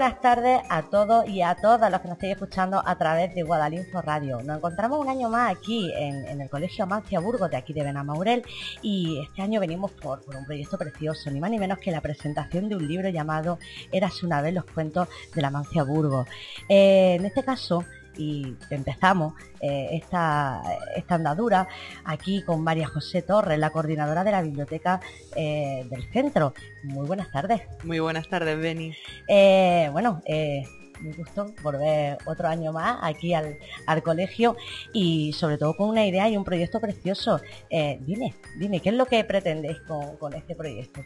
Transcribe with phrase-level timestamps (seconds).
[0.00, 3.42] buenas tardes a todos y a todas los que nos estéis escuchando a través de
[3.42, 4.40] Guadalinfo Radio.
[4.42, 8.42] Nos encontramos un año más aquí en, el Colegio Amancia Burgos de aquí de Benamaurel
[8.80, 12.70] y este año venimos por, un proyecto precioso, ni más ni menos que la presentación
[12.70, 13.58] de un libro llamado
[13.92, 16.26] Eras una vez los cuentos de la Mancia Burgos.
[16.66, 17.84] Eh, en este caso
[18.20, 20.62] y empezamos eh, esta,
[20.94, 21.66] esta, andadura
[22.04, 25.00] aquí con María José Torres, la coordinadora de la biblioteca
[25.34, 26.52] eh, del centro.
[26.84, 27.62] Muy buenas tardes.
[27.82, 28.94] Muy buenas tardes, Beni.
[29.26, 33.56] Eh, bueno, me gustó volver otro año más aquí al,
[34.04, 34.54] colegio
[34.92, 37.40] y sobre todo con una idea y un proyecto precioso.
[37.70, 39.78] dime, dime, ¿qué es lo que pretendéis
[40.18, 41.00] con, este proyecto?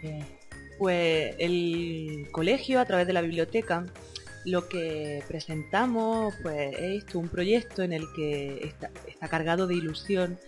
[0.81, 3.87] Pues el colegio a través de la biblioteca
[4.45, 10.39] lo que presentamos pues, es un proyecto en el que está, cargado de ilusión,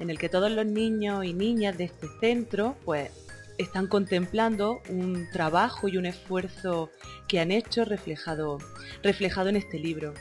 [0.00, 3.10] en el que todos los niños y niñas de este centro pues,
[3.58, 6.90] están contemplando un trabajo y un esfuerzo
[7.28, 8.58] que han hecho reflejado,
[9.02, 10.12] reflejado en este libro.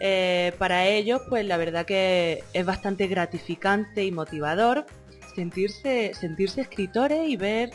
[0.00, 4.86] Eh, para ellos, pues la verdad que es bastante gratificante y motivador
[5.34, 7.70] sentirse, sentirse escritores y ver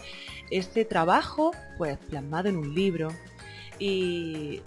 [0.51, 3.09] este trabajo pues plasmado en un libro,
[3.83, 4.61] y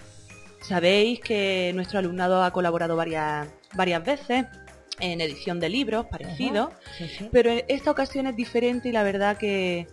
[0.61, 4.45] sabéis que nuestro alumnado ha colaborado varias, varias veces
[5.01, 6.69] en edición de libros parecidos,
[7.33, 9.87] pero esta ocasión es diferente y la verdad que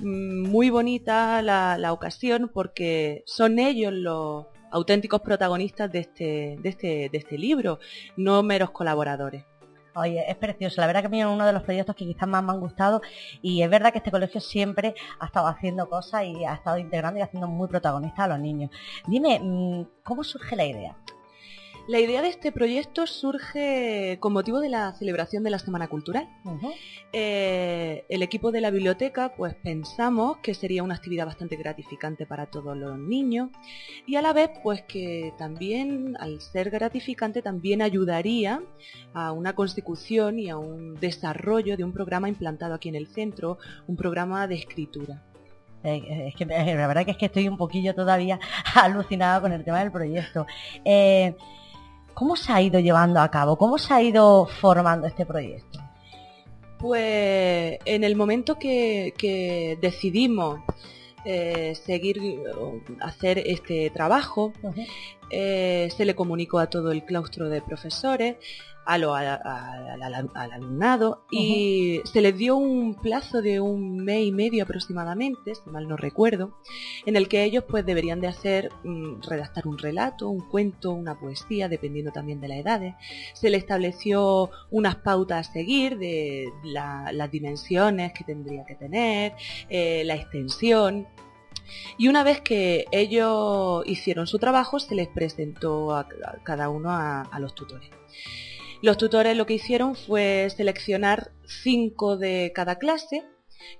[0.00, 7.08] mm, muy bonita la, ocasión porque son ellos los auténticos protagonistas de este, de este,
[7.10, 7.78] de este libro,
[8.18, 9.44] no meros colaboradores.
[10.00, 10.80] Oye, es precioso.
[10.80, 12.60] La verdad que a mí es uno de los proyectos que quizás más me han
[12.60, 13.02] gustado
[13.42, 17.18] y es verdad que este colegio siempre ha estado haciendo cosas y ha estado integrando
[17.18, 18.70] y haciendo muy protagonistas a los niños.
[19.08, 20.96] Dime, mm, ¿cómo surge la idea?
[21.88, 26.28] La idea de este proyecto surge con motivo de la celebración de la Semana Cultural.
[27.14, 32.44] Eh, el equipo de la biblioteca pues pensamos que sería una actividad bastante gratificante para
[32.44, 33.48] todos los niños
[34.06, 38.60] y a la vez pues que también al ser gratificante también ayudaría
[39.14, 43.56] a una consecución y a un desarrollo de un programa implantado aquí en el centro,
[43.86, 45.22] un programa de escritura.
[45.84, 48.38] Eh, es que la verdad que es que estoy un poquillo todavía
[48.74, 50.46] alucinada con el tema del proyecto.
[50.84, 51.34] Eh,
[52.18, 53.56] ¿Cómo se ha ido llevando a cabo?
[53.56, 55.78] ¿Cómo se ha ido formando este proyecto?
[56.76, 60.58] Pues en el momento que, decidimos
[61.24, 62.20] eh, seguir
[63.00, 64.52] hacer este trabajo,
[65.30, 68.36] eh, se le comunicó a todo el claustro de profesores,
[68.88, 69.04] al
[70.34, 75.86] alumnado y se les dio un plazo de un mes y medio aproximadamente, si mal
[75.86, 76.56] no recuerdo,
[77.04, 81.20] en el que ellos pues deberían de hacer, mm, redactar un relato, un cuento, una
[81.20, 82.94] poesía, dependiendo también de las edades.
[83.34, 89.34] Se le estableció unas pautas a seguir de las dimensiones que tendría que tener,
[89.68, 91.06] eh, la extensión,
[91.96, 96.08] y una vez que ellos hicieron su trabajo, se les presentó a,
[96.42, 97.90] cada uno a, los tutores.
[98.82, 103.24] Los tutores lo que hicieron fue seleccionar cinco de cada clase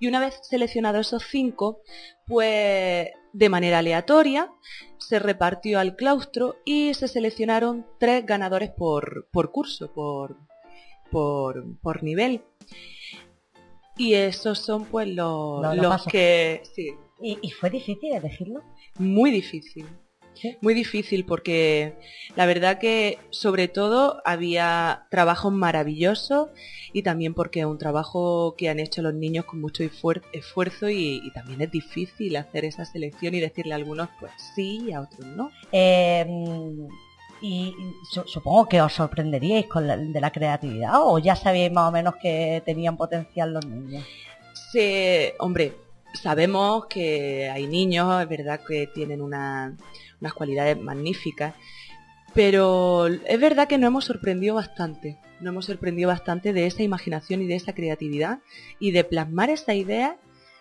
[0.00, 1.82] y una vez seleccionados esos cinco,
[2.26, 4.50] pues de manera aleatoria
[4.98, 10.36] se repartió al claustro y se seleccionaron tres ganadores por, curso, por,
[11.10, 12.42] por, nivel.
[13.96, 16.62] Y esos son pues los, que...
[17.20, 18.62] ¿Y, ¿Y fue difícil elegirlo?
[18.98, 19.86] Muy difícil.
[20.60, 21.94] Muy difícil porque
[22.36, 26.50] la verdad que sobre todo había trabajo maravilloso
[26.92, 31.20] y también porque es un trabajo que han hecho los niños con mucho esfuerzo y,
[31.34, 35.26] también es difícil hacer esa selección y decirle a algunos pues sí y a otros
[35.26, 35.50] no.
[35.72, 36.88] Em,
[37.40, 37.74] y
[38.26, 42.16] supongo que os sorprenderíais con la, de la creatividad o ya sabíais más o menos
[42.16, 44.04] que tenían potencial los niños.
[44.72, 45.72] Sí, hombre,
[46.14, 49.76] sabemos que hay niños, es verdad que tienen una
[50.20, 51.54] unas cualidades magníficas.
[52.34, 57.42] Pero es verdad que nos hemos sorprendido bastante, nos hemos sorprendido bastante de esa imaginación
[57.42, 58.40] y de esa creatividad
[58.78, 60.16] y de plasmar esa idea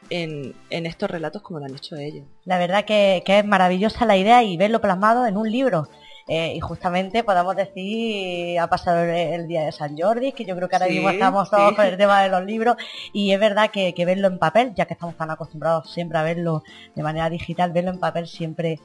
[0.10, 2.25] en, estos relatos como lo han hecho ellos.
[2.45, 5.89] La verdad que, es maravillosa la idea y verlo plasmado en un libro.
[6.27, 10.68] Eh, y justamente podemos decir, ha pasado el, día de San Jordi, que yo creo
[10.68, 12.75] que ahora mismo estamos todos con el tema de los libros,
[13.13, 16.24] y es verdad que, que, verlo en papel, ya que estamos tan acostumbrados siempre a
[16.24, 16.63] verlo
[16.95, 18.79] de manera digital, verlo en papel siempre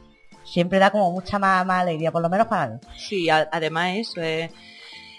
[0.44, 2.78] siempre da como mucha más, alegría, por lo menos para mí.
[2.96, 4.50] Sí, además eso es,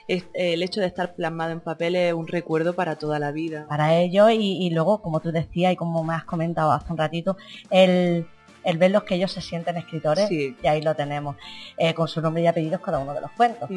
[0.08, 3.66] el hecho de estar plasmado en papel es un recuerdo para toda la vida.
[3.68, 7.38] Para ellos y, luego, como tú decías y como me has comentado hace un ratito,
[7.70, 8.28] el,
[8.64, 11.36] el ver los que ellos se sienten escritores, y ahí lo tenemos,
[11.78, 13.70] eh, con su nombre y apellidos cada uno de los cuentos.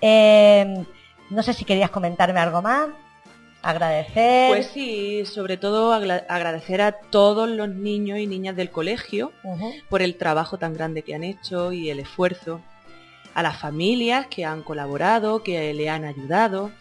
[0.00, 0.84] Eh,
[1.30, 2.88] no sé si querías comentarme algo más.
[3.62, 4.50] Agradecer.
[4.50, 9.32] Pues sí, sobre todo agradecer a todos los niños y niñas del colegio
[9.88, 12.60] por el trabajo tan grande que han hecho y el esfuerzo.
[13.32, 16.72] A las familias que han colaborado, que le han ayudado.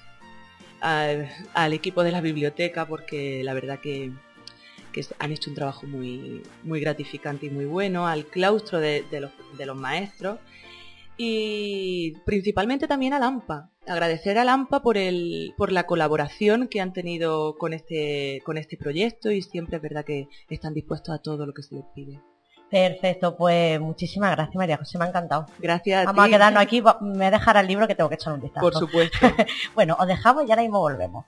[0.81, 4.11] Al, equipo de la biblioteca, porque la verdad que,
[5.19, 8.07] han hecho un trabajo muy, muy gratificante y muy bueno.
[8.07, 10.39] Al claustro de, los, de los maestros
[11.17, 13.69] y principalmente también a Lampa.
[13.85, 18.77] Agradecer a Lampa por, el, por la colaboración que han tenido con este, con este
[18.77, 22.19] proyecto y siempre es verdad que están dispuestos a todo lo que se les pide.
[22.71, 25.45] Perfecto, pues muchísimas gracias María José, me ha encantado.
[25.59, 26.05] Gracias.
[26.05, 28.65] Vamos a, quedarnos aquí, me dejará el libro que tengo que echar un vistazo.
[28.65, 29.17] Por supuesto.
[29.75, 31.25] bueno, os dejamos y ahora mismo volvemos.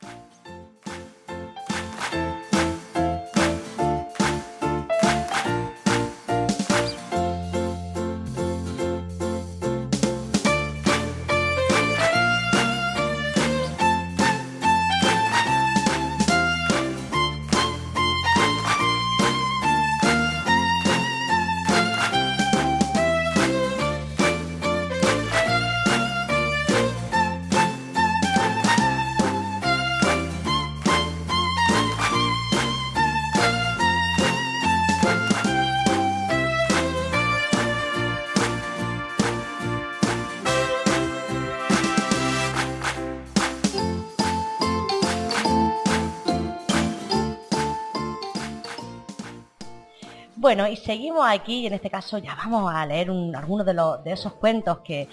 [50.45, 54.03] Bueno, y seguimos aquí, y en este caso ya vamos a leer algunos de, los,
[54.03, 55.07] de esos cuentos que,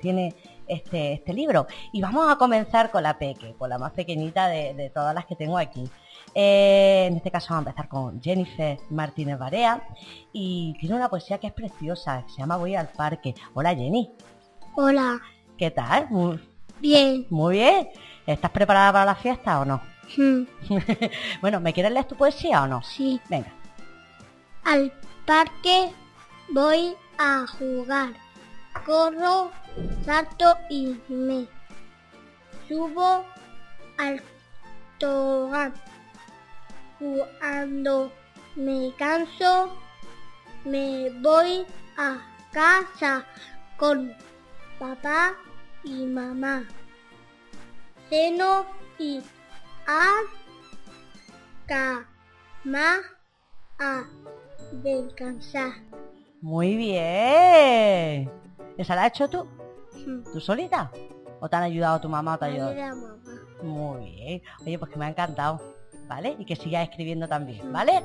[0.00, 0.36] tiene
[0.68, 1.66] este, este, libro.
[1.92, 5.34] Y vamos a comenzar con la Peque, con la más pequeñita de, todas las que
[5.34, 5.90] tengo aquí.
[6.32, 9.82] Eh, en este caso vamos a empezar con Jennifer Martínez Barea
[10.32, 13.34] y tiene una poesía que es preciosa, se llama Voy al parque.
[13.54, 14.12] Hola Jenny.
[14.76, 15.20] Hola.
[15.58, 16.06] ¿Qué tal?
[16.78, 17.26] bien.
[17.30, 17.88] Muy bien.
[18.24, 19.82] ¿Estás preparada para la fiesta o no?
[21.40, 22.80] Bueno, ¿me quieres leer tu poesía o no?
[22.84, 23.20] Sí.
[23.28, 23.61] Venga.
[24.64, 24.92] Al
[25.26, 25.92] parque
[26.48, 28.14] voy a jugar.
[28.86, 29.50] Corro,
[30.04, 31.48] salto y me
[32.68, 33.24] subo
[33.98, 34.22] al
[34.98, 35.74] tobogán.
[36.98, 38.12] Cuando
[38.54, 39.76] me canso,
[40.64, 41.66] me voy
[41.96, 42.18] a
[42.52, 43.26] casa
[43.76, 44.14] con
[44.78, 45.34] papá
[45.82, 46.64] y mamá.
[48.08, 48.66] Ceno
[48.98, 49.20] y
[49.86, 50.20] a
[51.66, 53.00] cama
[53.78, 54.04] a
[54.72, 55.72] descansar.
[56.40, 58.30] Muy bien.
[58.76, 59.46] ¿Esa la has hecho tú?
[60.32, 60.90] ¿Tú solita?
[61.40, 63.18] ¿O te han ayudado tu mamá o te ha ayudado?
[63.62, 64.42] Muy bien.
[64.60, 65.60] Oye, pues que me ha encantado.
[66.08, 66.36] ¿Vale?
[66.38, 68.02] Y que sigas escribiendo también, ¿vale?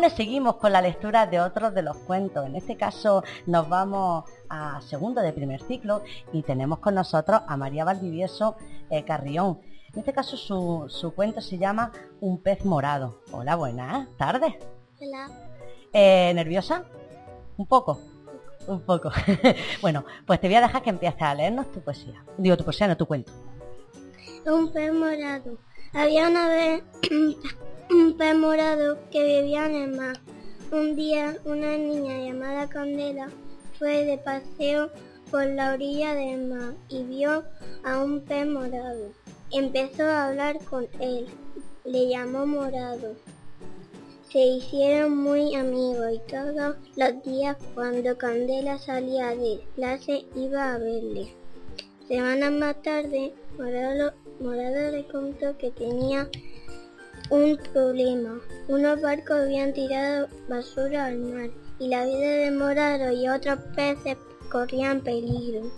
[0.00, 2.46] Bueno, seguimos con la lectura de otros de los cuentos.
[2.46, 6.02] En este caso nos vamos a segundo de primer ciclo
[6.32, 8.56] y tenemos con nosotros a María Valdivieso
[8.88, 9.60] eh, Carrión.
[9.92, 10.38] En este caso
[10.88, 13.20] su, cuento se llama Un pez morado.
[13.30, 14.54] Hola, buenas tardes.
[14.98, 15.28] Hola.
[15.92, 16.86] Eh, ¿Nerviosa?
[17.58, 18.00] Un poco.
[18.68, 19.10] Un poco.
[19.82, 22.24] bueno, pues te voy a dejar que empieces a leernos tu poesía.
[22.38, 23.32] Digo tu poesía, no tu cuento.
[24.46, 25.58] Un pez morado.
[25.92, 26.84] Había una vez
[27.90, 30.20] un pez morado que vivía en el mar.
[30.70, 33.28] Un día una niña llamada Candela
[33.78, 34.90] fue de paseo
[35.30, 37.44] por la orilla del mar y vio
[37.82, 39.12] a un pez morado.
[39.50, 41.26] Empezó a hablar con él,
[41.84, 43.16] le llamó morado.
[44.30, 50.78] Se hicieron muy amigos y todos los días cuando Candela salía de clase iba a
[50.78, 51.34] verle.
[52.06, 56.30] Semanas más tarde, Morado, morado le contó que tenía
[57.30, 58.40] un problema.
[58.68, 64.16] Unos barcos habían tirado basura al mar y la vida de Morado y otros peces
[64.50, 65.70] corrían peligro.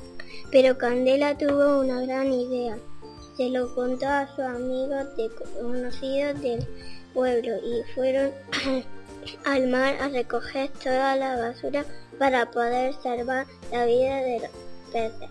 [0.51, 2.77] Pero Candela tuvo una gran idea.
[3.37, 5.07] Se lo contó a sus amigos
[5.61, 6.67] conocidos del
[7.15, 8.33] pueblo y fueron
[9.45, 11.85] al mar a recoger toda la basura
[12.19, 14.51] para poder salvar la vida de los
[14.93, 15.31] peces.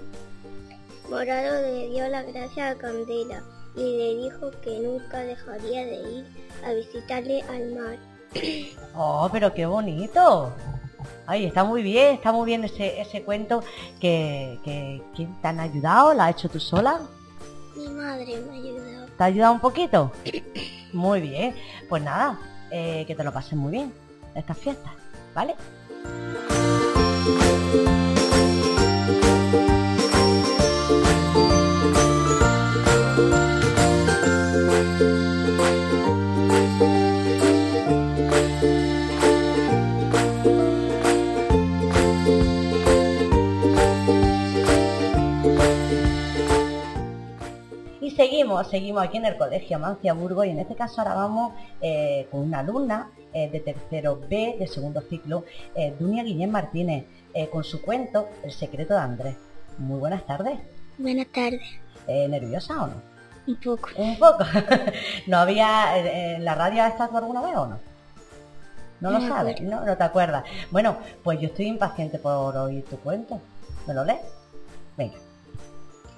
[1.09, 3.43] Morado le dio la gracia a Candela
[3.75, 6.25] y le dijo que nunca dejaría de ir
[6.65, 7.97] a visitarle al mar.
[8.95, 10.53] ¡Oh, pero qué bonito!
[11.25, 13.63] Ay, está muy bien, está muy bien ese, ese cuento
[13.99, 16.13] que, que ¿quién te han ayudado?
[16.13, 16.99] ¿La has hecho tú sola?
[17.75, 19.05] Mi madre me ha ayudado.
[19.17, 20.11] ¿Te ha ayudado un poquito?
[20.93, 21.55] Muy bien.
[21.87, 23.93] Pues nada, eh, que te lo pases muy bien
[24.35, 24.91] estas fiestas,
[25.33, 25.55] ¿vale?
[48.51, 52.27] Seguimos, seguimos aquí en el Colegio Mancia Burgos y en este caso ahora vamos eh,
[52.31, 57.05] con una alumna eh, de tercero B de segundo ciclo, eh, Dunia Guillén Martínez,
[57.49, 59.35] con su cuento El secreto de Andrés.
[59.77, 60.59] Muy buenas tardes.
[60.97, 61.61] Buenas tardes.
[62.07, 62.93] ¿Nerviosa o no?
[63.47, 63.89] Un poco.
[63.95, 64.43] Un poco.
[65.27, 65.97] ¿No había
[66.35, 67.79] en la radio estado alguna vez o no?
[68.99, 69.85] No, lo sabes, ¿no?
[69.85, 70.43] No te acuerdas.
[70.71, 73.39] Bueno, pues yo estoy impaciente por oír tu cuento.
[73.87, 74.19] ¿Me lo lees?
[74.97, 75.15] Venga.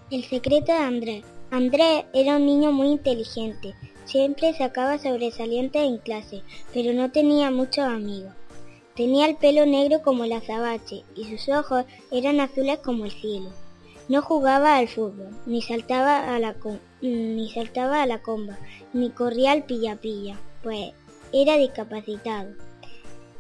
[0.10, 1.24] El secreto de Andrés.
[1.54, 3.76] Andrés era un niño muy inteligente.
[4.06, 6.42] Siempre sacaba sobresalientes en clase,
[6.74, 8.34] pero no tenía muchos amigos.
[8.96, 13.52] Tenía el pelo negro como la azabache y sus ojos eran azules como el cielo.
[14.10, 16.56] No jugaba al fútbol, ni saltaba a la,
[17.02, 18.58] ni saltaba a la comba,
[18.92, 20.94] ni corría al pilla-pilla, pues
[21.32, 22.56] era discapacitado.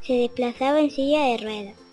[0.02, 1.84] Se desplazaba en silla de ruedas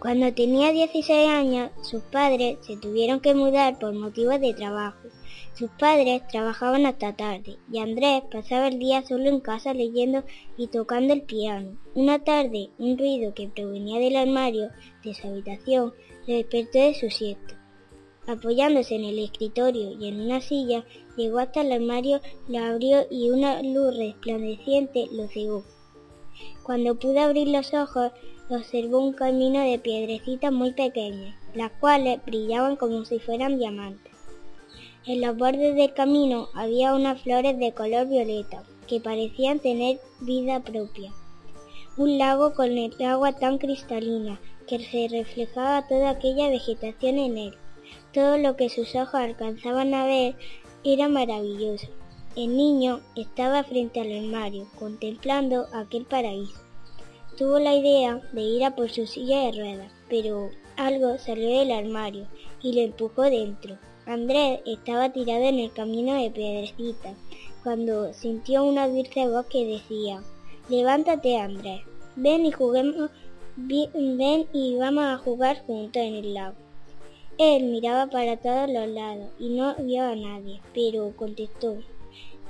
[0.00, 5.09] cuando tenía 16 años, sus padres se tuvieron que mudar por motivos de trabajo.
[5.54, 10.24] Sus padres trabajaban hasta tarde y Andrés pasaba el día solo en casa leyendo
[10.56, 11.76] y tocando el piano.
[11.94, 14.70] Una tarde, un ruido que provenía del armario
[15.04, 15.92] de su habitación
[16.26, 17.60] le despertó de su siesta.
[18.26, 20.84] Apoyándose en el escritorio y en una silla,
[21.16, 25.64] llegó hasta el armario, lo abrió y una luz resplandeciente lo cegó.
[26.62, 28.12] Cuando pudo abrir los ojos,
[28.48, 34.09] observó un camino de piedrecitas muy pequeñas, las cuales brillaban como si fueran diamantes.
[35.06, 40.60] En los bordes del camino había unas flores de color violeta, que parecían tener vida
[40.60, 41.12] propia.
[41.96, 47.54] Un lago con el agua tan cristalina que se reflejaba toda aquella vegetación en él.
[48.12, 50.36] Todo lo que sus ojos alcanzaban a ver
[50.84, 51.88] era maravilloso.
[52.36, 56.70] El niño estaba frente al armario, contemplando aquel paraíso
[57.40, 61.70] tuvo la idea de ir a por su silla de ruedas, pero algo salió del
[61.70, 62.26] armario
[62.60, 63.78] y lo empujó dentro.
[64.10, 67.14] Andrés estaba tirado en el camino de piedrecita
[67.62, 70.20] cuando sintió una dulce voz que decía
[70.68, 71.82] Levántate Andrés,
[72.16, 72.52] ven y
[74.16, 76.56] ven y vamos a jugar juntos en el lago.
[77.38, 81.76] Él miraba para todos los lados y no vio a nadie, pero contestó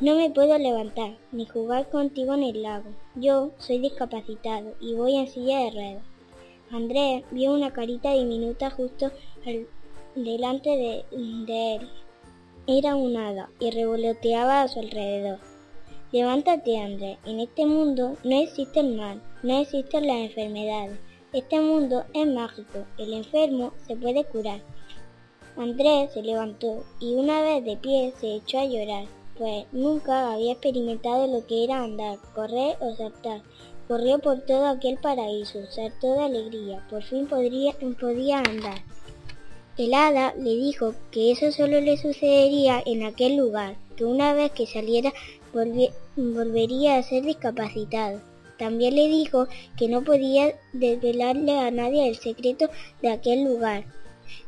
[0.01, 2.89] no me puedo levantar ni jugar contigo en el lago.
[3.17, 6.05] Yo soy discapacitado y voy en silla de ruedas.
[6.71, 9.11] Andrés vio una carita diminuta justo
[10.15, 11.89] delante de, él.
[12.67, 15.39] Era un hada y revoloteaba a su alrededor.
[16.13, 17.19] Levántate, Andrés.
[17.25, 20.99] En este mundo no existe el mal, no existen las enfermedades.
[21.33, 22.85] Este mundo es mágico.
[22.99, 24.61] El enfermo se puede curar.
[25.57, 29.07] Andrés se levantó y una vez de pie se echó a llorar
[29.41, 33.41] pues nunca había experimentado lo que era andar, correr o saltar.
[33.89, 38.83] Corrió por todo aquel paraíso, saltó de alegría, por fin podría, podía andar.
[39.79, 44.51] El hada le dijo que eso solo le sucedería en aquel lugar, que una vez
[44.53, 45.13] que saliera
[46.17, 48.21] volvería a ser discapacitado.
[48.59, 49.47] También le dijo
[49.79, 52.69] que no podía desvelarle a nadie el secreto
[53.01, 53.85] de aquel lugar,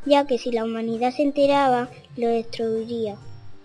[0.05, 3.17] ya que si la humanidad se enteraba, lo destruiría.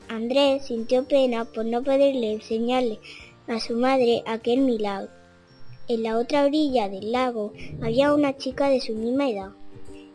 [0.08, 3.00] Andrés sintió pena por no poderle enseñarle
[3.48, 5.10] a su madre aquel milagro.
[5.90, 9.52] En la otra orilla del lago había una chica de su misma edad.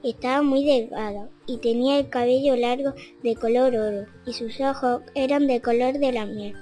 [0.03, 2.93] Estaba muy delgada y tenía el cabello largo
[3.23, 6.55] de color oro y sus ojos eran de color de la miel.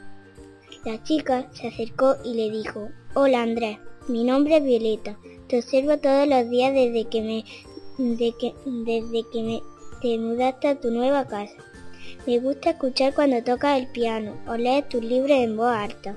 [0.85, 3.79] La chica se acercó y le dijo, Hola Andrés,
[4.09, 5.19] mi nombre es Violeta.
[5.49, 7.45] Te observo todos los días desde que me,
[8.19, 9.63] que, desde que me
[10.03, 11.57] te mudaste a tu nueva casa.
[12.27, 16.17] Me gusta escuchar cuando tocas el piano o lees tus libros en voz alta.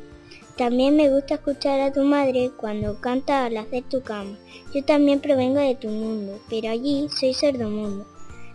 [0.57, 4.38] También me gusta escuchar a tu madre cuando canta al hacer tu cama.
[4.72, 8.05] Yo también provengo de tu mundo, pero allí soy sordomundo.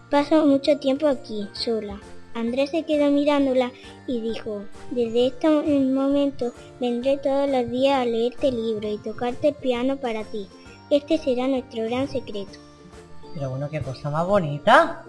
[0.09, 2.01] Paso mucho tiempo aquí, sola.
[2.35, 3.73] Andrés se quedó mirándola
[4.07, 4.63] y dijo,
[4.93, 9.97] desde este momento vendré todos los días a leerte el libro y tocarte el piano
[9.97, 10.47] para ti.
[10.91, 12.61] Este será nuestro gran secreto.
[13.35, 15.05] Pero bueno, qué cosa más bonita.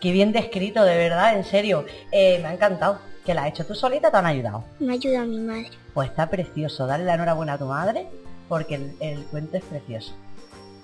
[0.00, 1.84] Qué bien descrito, de verdad, en serio.
[2.10, 2.98] Eh, me ha encantado.
[3.24, 4.64] ¿Que la has hecho tú solita te han ayudado?
[4.80, 5.70] Me ayuda mi madre.
[5.94, 6.86] Pues está precioso.
[6.86, 8.08] Dale la enhorabuena a tu madre
[8.48, 10.12] porque el, cuento es precioso.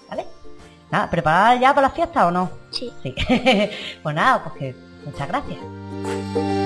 [0.08, 0.24] ¿Vale?
[0.90, 2.50] Nada, ¿preparada ya para la fiesta o no?
[2.70, 2.92] Sí.
[3.02, 3.14] Sí.
[4.02, 6.59] pues nada, pues que muchas gracias.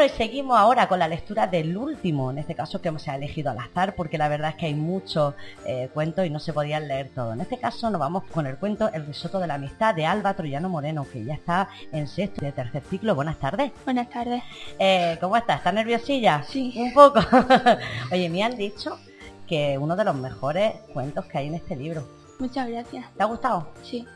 [0.00, 3.50] Bueno, y seguimos ahora con la lectura del último, en este caso que hemos elegido
[3.50, 5.34] al azar, porque la verdad es que hay muchos
[5.66, 7.34] eh, cuentos y no se podían leer todos.
[7.34, 10.32] En este caso nos vamos con el cuento El risotto de la amistad de Alba
[10.32, 13.14] Troyano Moreno, que ya está en sexto de tercer ciclo.
[13.14, 13.72] Buenas tardes.
[13.84, 14.42] Buenas tardes.
[14.78, 15.58] Eh, ¿Cómo estás?
[15.58, 16.44] ¿Estás nerviosilla?
[16.44, 16.72] Sí.
[16.78, 17.20] Un poco.
[18.10, 18.98] Oye, me han dicho
[19.46, 22.08] que uno de los mejores cuentos que hay en este libro.
[22.38, 23.04] Muchas gracias.
[23.18, 23.68] ¿Te ha gustado?
[23.82, 24.06] Sí.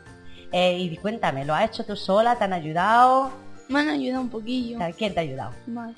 [0.51, 2.35] Eh, y cuéntame, ¿lo has hecho tú sola?
[2.37, 3.44] ¿Te han ayudado?
[3.69, 4.77] Me han ayudado un poquillo.
[4.97, 5.51] ¿Quién te ha ayudado?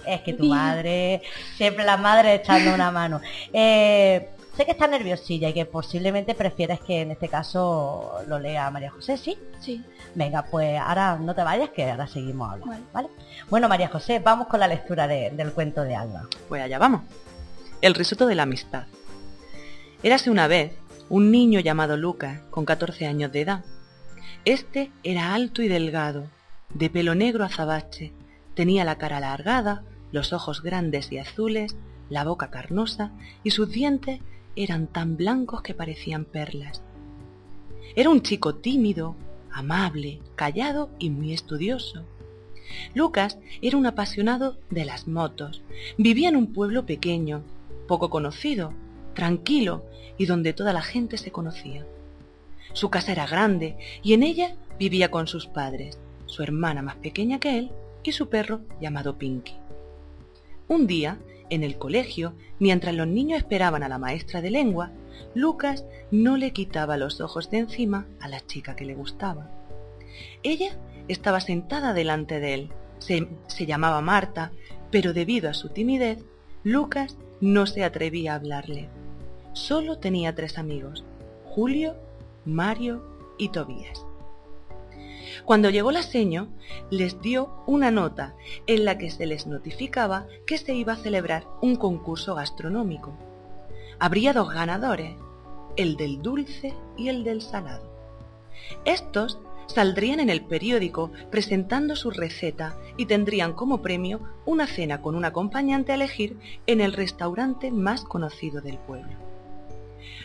[0.05, 1.21] Es que tu madre,
[1.57, 3.19] siempre la madre echando una mano.
[3.51, 8.71] Eh, sé que está nerviosilla y que posiblemente prefieres que en este caso lo lea
[8.71, 9.37] María José, ¿sí?
[9.59, 9.83] Sí.
[10.15, 12.83] Venga, pues ahora no te vayas que ahora seguimos hablando, Vale.
[12.93, 13.09] ¿vale?
[13.49, 16.23] Bueno, María José, vamos con la lectura de- del cuento de Alba.
[16.47, 17.01] Pues allá vamos.
[17.81, 18.85] El risotto de la amistad.
[20.01, 20.71] Érase una vez
[21.09, 23.63] un niño llamado Lucas, con 14 años de edad.
[24.45, 26.25] Este era alto y delgado,
[26.77, 28.13] de pelo negro azabache,
[28.53, 31.75] tenía la cara alargada, los ojos grandes y azules,
[32.09, 33.11] la boca carnosa
[33.43, 34.19] y sus dientes
[34.55, 36.81] eran tan blancos que parecían perlas.
[37.95, 39.15] Era un chico tímido,
[39.51, 42.05] amable, callado y muy estudioso.
[42.93, 45.63] Lucas era un apasionado de las motos.
[45.97, 47.43] Vivía en un pueblo pequeño,
[47.87, 48.73] poco conocido,
[49.15, 49.85] tranquilo
[50.17, 51.85] y donde toda la gente se conocía.
[52.73, 57.39] Su casa era grande y en ella vivía con sus padres, su hermana más pequeña
[57.39, 57.71] que él
[58.03, 59.55] y su perro llamado Pinky.
[60.67, 61.17] Un día,
[61.49, 64.91] en el colegio, mientras los niños esperaban a la maestra de lengua,
[65.33, 69.49] Lucas no le quitaba los ojos de encima a la chica que le gustaba.
[70.43, 72.69] Ella estaba sentada delante de él.
[72.99, 74.51] Se, se llamaba Marta,
[74.91, 76.23] pero debido a su timidez,
[76.63, 78.89] Lucas no se atrevía a hablarle.
[79.53, 81.03] Solo tenía tres amigos,
[81.45, 81.95] Julio,
[82.45, 83.03] Mario
[83.37, 84.06] y Tobías.
[85.45, 86.47] Cuando llegó la seño,
[86.89, 88.35] les dio una nota
[88.65, 93.13] en la que se les notificaba que se iba a celebrar un concurso gastronómico.
[93.99, 95.15] Habría dos ganadores,
[95.75, 97.89] el del dulce y el del salado.
[98.85, 105.15] Estos saldrían en el periódico presentando su receta y tendrían como premio una cena con
[105.15, 109.13] un acompañante a elegir en el restaurante más conocido del pueblo.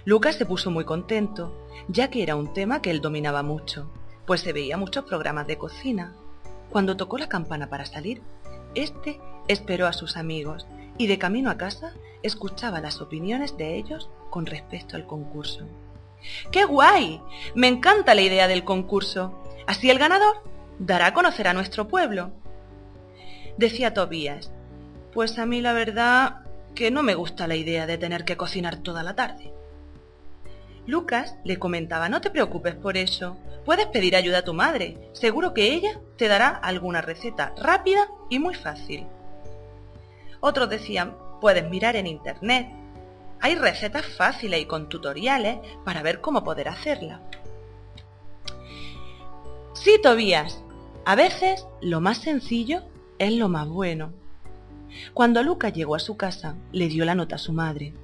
[0.04, 1.54] Lucas se puso muy contento,
[1.88, 3.88] ya que era un tema que él dominaba mucho,
[4.26, 6.14] pues se veía muchos programas de cocina.
[6.70, 8.22] Cuando tocó la campana para salir,
[8.74, 10.66] este esperó a sus amigos
[10.98, 15.66] y de camino a casa escuchaba las opiniones de ellos con respecto al concurso.
[16.50, 17.20] ¡Qué guay!
[17.54, 19.38] Me encanta la idea del concurso.
[19.66, 20.36] Así el ganador
[20.78, 22.30] dará a conocer a nuestro pueblo.
[23.56, 24.52] Decía Tobías,
[25.12, 26.40] pues a mí la verdad
[26.74, 29.52] que no me gusta la idea de tener que cocinar toda la tarde.
[30.86, 35.54] Lucas le comentaba, no te preocupes por eso, puedes pedir ayuda a tu madre, seguro
[35.54, 39.06] que ella te dará alguna receta rápida y muy fácil.
[40.40, 42.68] Otros decían, puedes mirar en internet,
[43.40, 47.20] hay recetas fáciles y con tutoriales para ver cómo poder hacerla.
[49.74, 50.62] Sí, Tobías,
[51.04, 52.82] a veces lo más sencillo
[53.18, 54.12] es lo más bueno.
[55.14, 57.94] Cuando Lucas llegó a su casa, le dio la nota a su madre.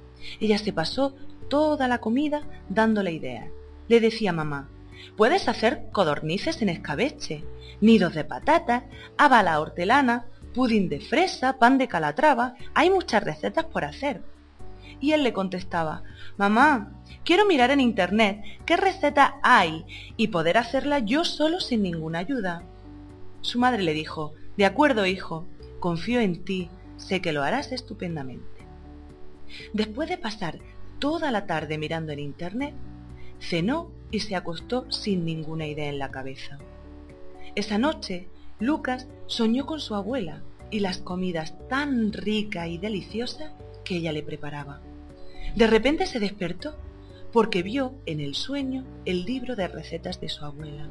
[0.41, 1.15] Ella se pasó
[1.49, 3.49] toda la comida dándole ideas.
[3.87, 4.69] Le decía mamá,
[5.17, 7.43] puedes hacer codornices en escabeche,
[7.81, 8.83] nidos de patatas,
[9.17, 14.21] haba la hortelana, pudín de fresa, pan de calatrava, hay muchas recetas por hacer.
[14.99, 16.03] Y él le contestaba,
[16.37, 16.91] mamá,
[17.23, 19.85] quiero mirar en internet qué receta hay
[20.17, 22.63] y poder hacerla yo solo sin ninguna ayuda.
[23.41, 25.45] Su madre le dijo, de acuerdo, hijo,
[25.79, 28.45] confío en ti, sé que lo harás estupendamente.
[29.73, 30.59] Después de pasar
[30.99, 32.73] toda la tarde mirando en internet,
[33.39, 36.59] cenó y se acostó sin ninguna idea en la cabeza.
[37.55, 38.27] Esa noche,
[38.59, 44.23] Lucas soñó con su abuela y las comidas tan ricas y deliciosas que ella le
[44.23, 44.81] preparaba.
[45.55, 46.75] De repente se despertó
[47.31, 50.89] porque vio en el sueño el libro de recetas de su abuela.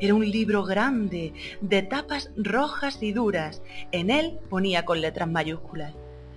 [0.00, 3.62] Era un libro grande, de tapas rojas y duras.
[3.92, 5.94] En él ponía con letras mayúsculas,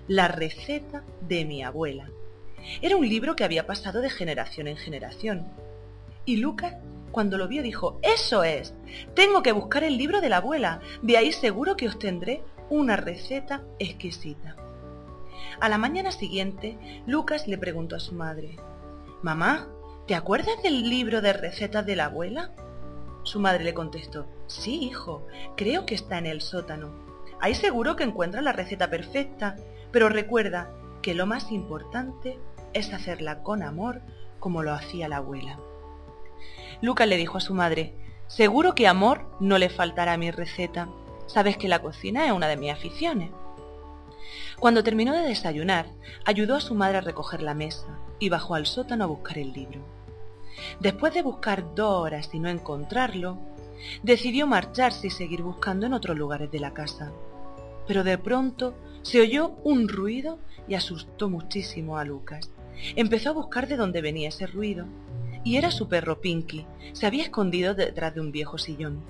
[0.08, 2.10] la receta de mi abuela.
[2.82, 5.48] Era un libro que había pasado de generación en generación.
[6.26, 6.76] Y Lucas,
[7.12, 8.74] cuando lo vio, dijo, eso es,
[9.16, 13.64] tengo que buscar el libro de la abuela, de ahí seguro que obtendré una receta
[13.80, 14.56] exquisita.
[15.60, 18.58] A la mañana siguiente, Lucas le preguntó a su madre,
[19.24, 19.68] Mamá,
[20.06, 22.52] ¿te acuerdas del libro de recetas de la abuela?
[23.24, 26.92] Su madre le contestó, Sí, hijo, creo que está en el sótano.
[27.40, 29.56] Ahí seguro que encuentras la receta perfecta,
[29.92, 30.72] pero recuerda
[31.08, 32.38] que lo más importante
[32.74, 34.02] es hacerla con amor
[34.42, 35.58] como lo hacía la abuela.
[36.82, 37.96] Lucas le dijo a su madre,
[38.28, 40.90] Seguro que amor no le faltará a mi receta.
[41.26, 43.32] Sabes que la cocina es una de mis aficiones.
[44.60, 45.86] Cuando terminó de desayunar,
[46.26, 47.88] ayudó a su madre a recoger la mesa
[48.20, 49.80] y bajó al sótano a buscar el libro.
[50.82, 53.38] Después de buscar dos horas y no encontrarlo,
[54.04, 57.14] decidió marcharse y seguir buscando en otros lugares de la casa.
[57.88, 62.52] Pero de pronto se oyó un ruido y asustó muchísimo a Lucas.
[62.96, 64.86] Empezó a buscar de dónde venía ese ruido,
[65.44, 66.66] y era su perro Pinky.
[66.94, 69.02] Se había escondido detrás de un viejo sillón.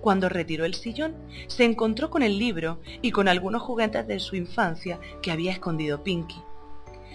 [0.00, 1.14] Cuando retiró el sillón,
[1.48, 6.02] se encontró con el libro y con algunos juguetes de su infancia que había escondido
[6.02, 6.40] Pinky.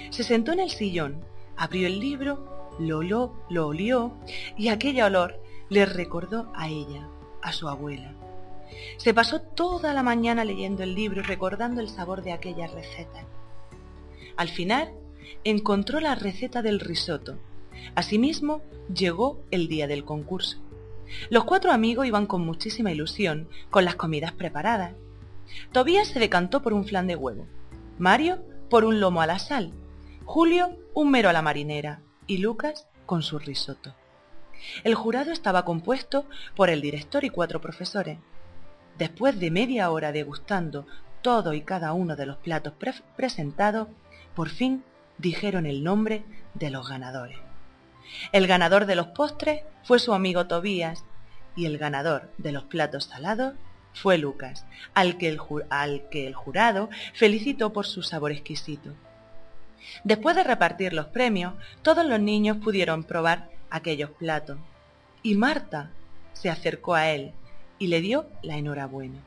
[0.10, 1.24] Se sentó en el sillón,
[1.56, 4.14] abrió el libro, lo, lo, lo olió
[4.58, 7.08] y aquel olor le recordó a ella,
[7.42, 8.14] a su abuela.
[8.98, 13.26] Se pasó toda la mañana leyendo el libro y recordando el sabor de aquellas recetas.
[14.38, 14.94] Al final,
[15.44, 17.38] encontró la receta del risotto.
[17.96, 18.62] Asimismo,
[18.94, 20.58] llegó el día del concurso.
[21.30, 24.94] Los cuatro amigos iban con muchísima ilusión, con las comidas preparadas.
[25.72, 27.48] Tobías se decantó por un flan de huevo,
[27.98, 29.74] Mario por un lomo a la sal,
[30.26, 33.94] Julio un mero a la marinera y Lucas con su risotto.
[34.84, 38.20] El jurado estaba compuesto por el director y cuatro profesores.
[39.02, 40.86] Después de media hora degustando
[41.24, 42.74] todo y cada uno de los platos
[43.16, 43.88] presentados,
[44.36, 44.84] por fin
[45.18, 47.40] dijeron el nombre de los ganadores.
[48.32, 51.04] El ganador de los postres fue su amigo Tobías
[51.56, 53.56] y el ganador de los platos salados
[53.96, 58.92] fue Lucas, al que el, jurado felicitó por su sabor exquisito.
[60.04, 64.60] Después de repartir los premios, todos los niños pudieron probar aquellos platos.
[65.24, 65.90] Y Marta
[66.34, 67.34] se acercó a él
[67.82, 69.18] y le dio la enhorabuena.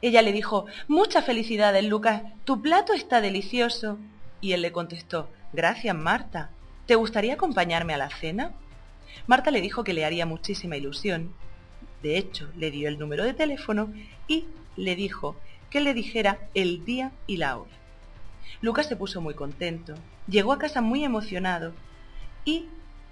[0.00, 3.98] Ella le dijo, muchas felicidades, Lucas, tu plato está delicioso.
[4.40, 6.48] Y él le contestó, gracias, Marta.
[6.86, 8.52] ¿Te gustaría acompañarme a la cena?
[9.26, 11.34] Marta le dijo que le haría muchísima ilusión.
[12.02, 13.92] De hecho, le dio el número de teléfono
[14.26, 15.36] y le dijo
[15.68, 17.76] que le dijera el día y la hora.
[18.62, 19.94] Lucas se puso muy contento.
[20.26, 21.74] Llegó a casa muy emocionado
[22.46, 22.64] y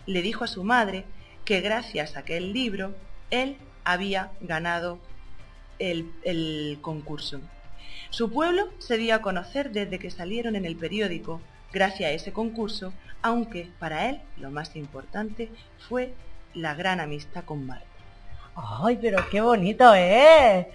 [0.06, 1.04] le dijo a su madre
[1.44, 2.94] que gracias a aquel libro
[3.30, 4.98] él había ganado
[5.78, 7.40] el, concurso.
[8.10, 11.40] Su pueblo se dio a conocer desde que salieron en el periódico
[11.72, 15.50] gracias a ese concurso, aunque para él lo más importante
[15.88, 16.14] fue
[16.52, 17.86] la gran amistad con Marta.
[18.56, 20.66] ¡Ay, pero qué bonito es!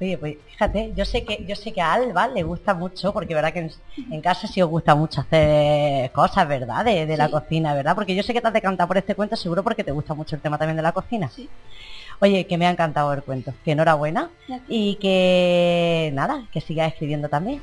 [0.00, 3.34] Oye, pues fíjate, yo sé que yo sé que a Alba le gusta mucho, porque
[3.34, 3.70] verdad que
[4.10, 6.84] en, casa sí os gusta mucho hacer cosas, ¿verdad?
[6.84, 7.94] De, la cocina, ¿verdad?
[7.94, 10.36] Porque yo sé que te has decantado por este cuento, seguro porque te gusta mucho
[10.36, 11.30] el tema también de la cocina.
[11.34, 11.48] Sí.
[12.20, 14.30] Oye, que me ha encantado el cuento, que enhorabuena
[14.68, 17.60] y que nada, que sigas escribiendo también.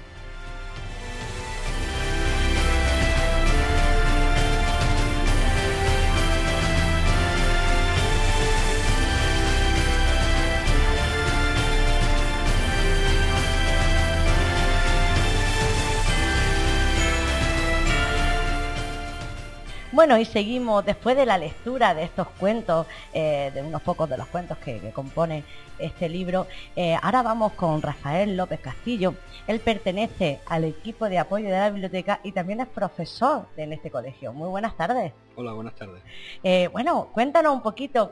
[20.03, 24.17] Bueno, y seguimos después de la lectura de estos cuentos, eh, de unos pocos de
[24.17, 25.45] los cuentos que, que compone
[25.79, 26.45] este libro.
[26.75, 29.13] Eh, ahora vamos con Rafael López Castillo.
[29.47, 33.89] Él pertenece al equipo de apoyo de la biblioteca y también es profesor en este
[33.89, 34.33] colegio.
[34.33, 35.13] Muy buenas tardes.
[35.37, 36.03] Hola, buenas tardes.
[36.43, 38.11] Eh, bueno, cuéntanos un poquito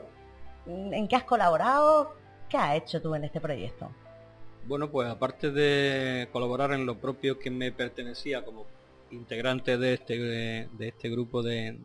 [0.64, 2.14] mm, en qué has colaborado,
[2.48, 3.90] qué has hecho tú en este proyecto.
[4.64, 8.64] Bueno, pues aparte de colaborar en lo propio que me pertenecía como
[9.12, 11.78] integrante de este, de, este grupo de,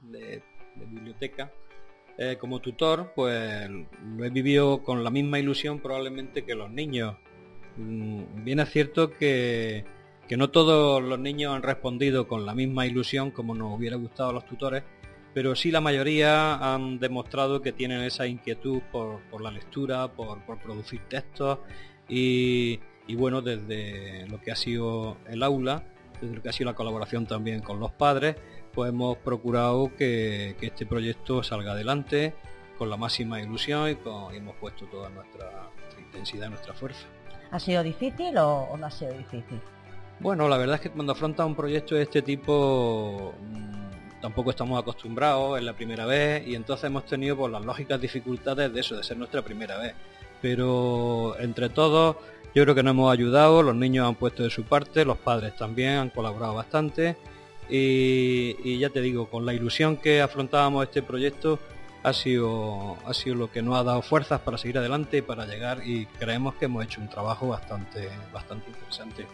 [0.76, 1.52] biblioteca,
[2.18, 7.16] eh, como tutor, pues lo he vivido con la misma ilusión probablemente que los niños.
[7.78, 9.86] Mm, bien es cierto que,
[10.28, 14.30] que no todos los niños han respondido con la misma ilusión como nos hubiera gustado
[14.30, 14.84] a los tutores,
[15.34, 21.02] pero sí la mayoría han demostrado que tienen esa inquietud por, la lectura, por, producir
[21.08, 21.60] textos
[22.10, 25.84] y, y, bueno, desde lo que ha sido el aula,
[26.22, 28.36] desde lo que ha sido la colaboración también con los padres,
[28.74, 32.34] pues hemos procurado que, este proyecto salga adelante
[32.78, 33.98] con la máxima ilusión y,
[34.36, 37.08] hemos puesto toda nuestra, intensidad nuestra fuerza.
[37.52, 39.60] ¿Ha sido difícil o, no ha sido difícil?
[40.20, 44.80] Bueno, la verdad es que cuando afronta un proyecto de este tipo mm, tampoco estamos
[44.80, 48.96] acostumbrados, es la primera vez y entonces hemos tenido pues, las lógicas dificultades de eso,
[48.96, 49.94] de ser nuestra primera vez.
[50.42, 52.18] Pero entre todos
[52.54, 55.56] yo creo que nos hemos ayudado, los niños han puesto de su parte, los padres
[55.56, 57.16] también han colaborado bastante
[57.70, 61.60] y, ya te digo, con la ilusión que afrontábamos este proyecto
[62.04, 65.46] ha sido, ha sido lo que nos ha dado fuerzas para seguir adelante y para
[65.46, 69.28] llegar y creemos que hemos hecho un trabajo bastante, bastante interesante.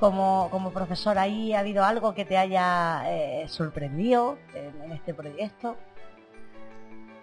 [0.00, 5.76] Como, como profesor, ¿ahí ha habido algo que te haya eh, sorprendido en, este proyecto?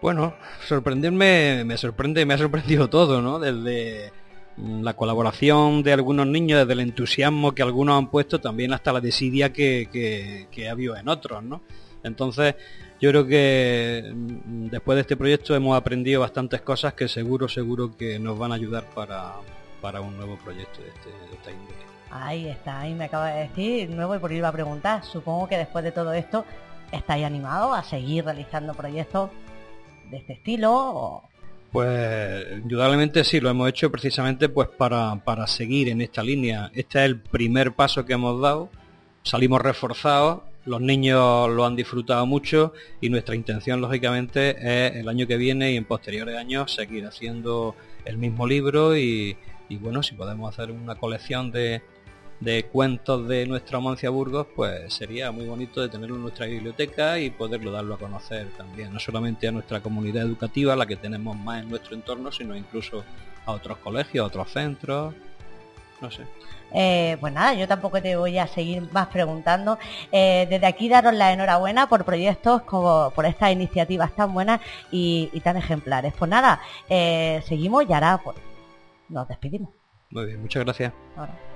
[0.03, 0.33] Bueno,
[0.67, 3.39] sorprenderme me sorprende, me ha sorprendido todo, ¿no?
[3.39, 4.11] Desde
[4.57, 8.91] mm, la colaboración de algunos niños, desde el entusiasmo que algunos han puesto, también hasta
[8.91, 11.61] la desidia que, que, que ha habido en otros, ¿no?
[12.03, 12.55] Entonces,
[12.99, 17.95] yo creo que mm, después de este proyecto hemos aprendido bastantes cosas que seguro, seguro
[17.95, 19.35] que nos van a ayudar para,
[19.79, 21.51] para un nuevo proyecto de, este, de esta.
[22.11, 25.05] Ahí está, ahí me acaba de decir, nuevo y por ir a preguntar.
[25.05, 26.43] Supongo que después de todo esto
[26.91, 29.29] estáis animados a seguir realizando proyectos
[30.13, 31.23] de este estilo.
[31.71, 36.71] Pues indudablemente sí, lo hemos hecho precisamente pues para, para seguir en esta línea.
[36.75, 38.69] Este es el primer paso que hemos dado.
[39.23, 45.25] Salimos reforzados, los niños lo han disfrutado mucho y nuestra intención lógicamente es el año
[45.25, 49.35] que viene y en posteriores años seguir haciendo el mismo libro y,
[49.67, 51.81] y bueno, si podemos hacer una colección de,
[52.43, 57.17] de cuentos de nuestra Mancia Burgos, pues sería muy bonito de tenerlo en nuestra biblioteca
[57.17, 61.37] y poderlo darlo a conocer también, no solamente a nuestra comunidad educativa, la que tenemos
[61.37, 63.05] más en nuestro entorno, sino incluso
[63.45, 65.13] a otros colegios, a otros centros,
[66.01, 66.23] no sé.
[66.73, 69.77] Eh, pues nada, yo tampoco te voy a seguir más preguntando.
[70.11, 74.59] Eh, desde aquí daros la enhorabuena por proyectos como por estas iniciativas tan buenas
[74.91, 76.13] y, y tan ejemplares.
[76.17, 78.35] Pues nada, eh, seguimos y ahora pues,
[79.07, 79.69] nos despedimos.
[80.09, 80.91] Muy bien, muchas gracias.
[81.15, 81.52] Ahora.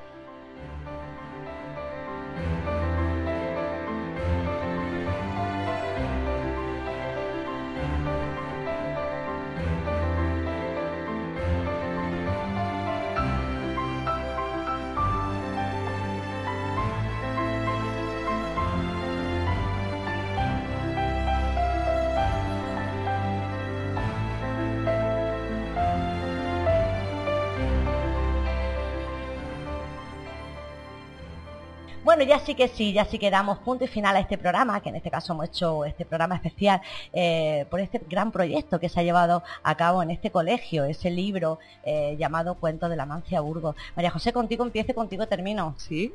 [32.17, 34.81] Bueno, ya sí que sí, ya sí que damos punto y final a este programa,
[34.81, 36.81] que en este caso hemos hecho este programa especial
[37.13, 41.11] eh, por este gran proyecto que se ha llevado a cabo en este colegio, ese
[41.11, 43.75] libro eh, llamado Cuentos de la Mancia Burgos.
[43.95, 45.75] María José, contigo empiezo, contigo termino.
[45.77, 46.11] Sí.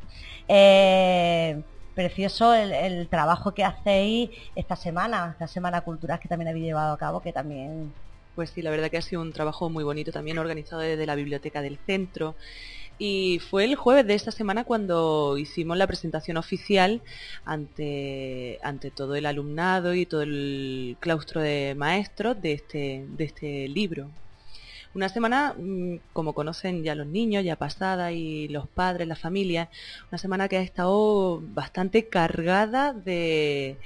[0.49, 1.63] Eh,
[1.95, 6.95] precioso el, el trabajo que hacéis esta semana, esta semana cultural que también habéis llevado
[6.95, 7.95] a cabo, que también
[8.35, 11.15] Pues sí, la verdad que ha sido un trabajo muy bonito también organizado desde la
[11.15, 12.35] biblioteca del centro.
[12.99, 17.03] Y fue el jueves de esta semana cuando hicimos la presentación oficial
[17.45, 23.69] ante, ante todo el alumnado y todo el claustro de maestros de este, de este
[23.69, 24.11] libro.
[24.95, 29.71] Una semana, mm, como conocen ya los niños, ya pasada, y los padres, la familia,
[30.11, 33.79] una semana que ha estado bastante cargada de,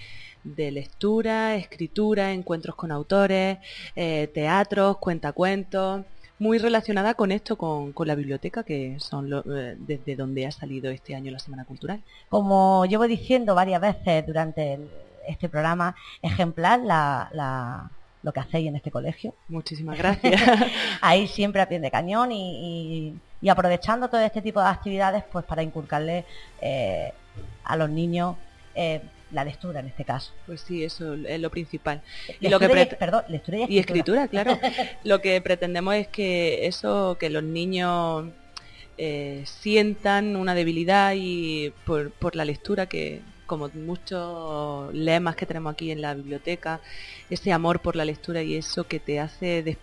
[0.42, 3.58] de lectura, escritura, encuentros con autores,
[3.94, 6.04] eh, teatros, cuentacuentos,
[6.38, 10.50] muy relacionada con esto, con, con la biblioteca, que son lo- eh, desde donde ha
[10.52, 12.02] salido este año la Semana Cultural.
[12.28, 14.90] Como llevo diciendo varias veces durante el-
[15.26, 17.90] este programa, ejemplar la, la-
[18.22, 19.34] lo que hacéis en este colegio.
[19.48, 20.40] Muchísimas gracias.
[21.00, 25.22] Ahí siempre a pie de cañón y, y- y aprovechando todo este tipo de actividades
[25.30, 26.24] pues para inculcarle
[26.60, 27.12] eh,
[27.64, 28.36] a los niños
[28.74, 29.00] eh,
[29.32, 30.32] la lectura en este caso.
[30.46, 32.00] pues sí, eso es lo principal.
[32.40, 34.28] Y lo que perdón, y Y escritura.
[34.28, 34.58] claro.
[35.04, 38.26] Lo que pretendemos es que eso, que los niños
[38.98, 45.72] eh, sientan una debilidad y por, por la lectura que como muchos lemas que tenemos
[45.72, 46.80] aquí en la biblioteca,
[47.30, 49.76] ese amor por la lectura y eso que te hace des-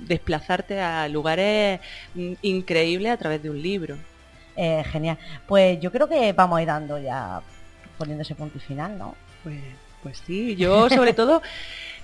[0.00, 1.80] desplazarte a lugares
[2.14, 3.96] mm, increíbles a través de un libro.
[4.56, 5.18] Eh, genial.
[5.46, 7.40] Pues yo creo que vamos a ir dando ya
[8.02, 9.14] poniendo ese punto y final, ¿no?
[9.44, 9.60] Pues,
[10.02, 11.40] pues sí, yo sobre todo,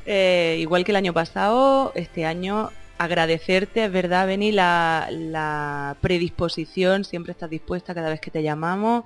[0.06, 7.04] eh, igual que el año pasado, este año agradecerte, es verdad, Beni, la, la predisposición,
[7.04, 9.04] siempre estás dispuesta cada vez que te llamamos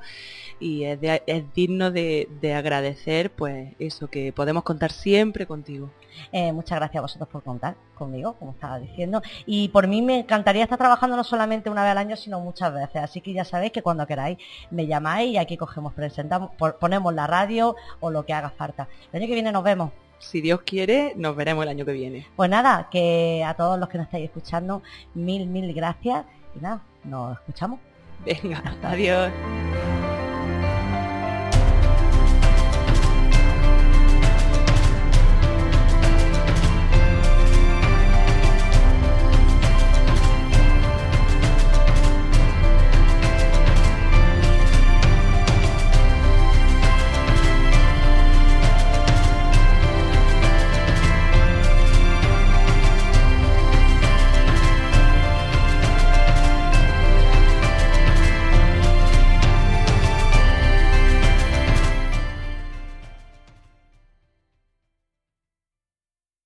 [0.60, 5.90] y es, de- es digno de, de agradecer, pues eso, que podemos contar siempre contigo.
[6.32, 9.22] Eh, muchas gracias a vosotros por contar conmigo, como estaba diciendo.
[9.46, 12.72] Y por mí me encantaría estar trabajando no solamente una vez al año, sino muchas
[12.74, 12.96] veces.
[13.02, 14.38] Así que ya sabéis que cuando queráis
[14.70, 18.88] me llamáis y aquí cogemos, presentamos, por- ponemos la radio o lo que haga falta.
[19.12, 19.90] El año que viene nos vemos.
[20.18, 22.26] Si Dios quiere, nos veremos el año que viene.
[22.36, 24.80] Pues nada, que a todos los que nos estáis escuchando,
[25.14, 26.24] mil, mil gracias.
[26.54, 27.80] Y nada, nos escuchamos.
[28.24, 29.32] Venga, adiós.